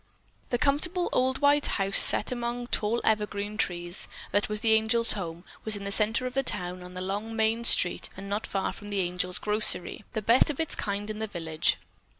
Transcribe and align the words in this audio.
The 0.49 0.57
comfortable 0.57 1.09
old 1.13 1.41
white 1.43 1.67
house 1.77 1.99
set 1.99 2.31
among 2.31 2.65
tall 2.71 3.01
evergreen 3.03 3.55
trees 3.55 4.07
that 4.31 4.49
was 4.49 4.61
the 4.61 4.75
Angel's 4.75 5.13
home 5.13 5.43
was 5.63 5.75
in 5.75 5.83
the 5.83 5.91
center 5.91 6.25
of 6.25 6.33
town 6.43 6.81
on 6.81 6.95
the 6.95 7.01
long 7.01 7.35
main 7.35 7.63
street 7.65 8.09
and 8.17 8.27
not 8.27 8.47
far 8.47 8.73
from 8.73 8.89
the 8.89 9.01
Angel 9.01 9.31
grocery, 9.39 10.03
the 10.13 10.23
best 10.23 10.49
of 10.49 10.59
its 10.59 10.73
kind 10.75 11.11
in 11.11 11.19
the 11.19 11.27
village. 11.27 11.77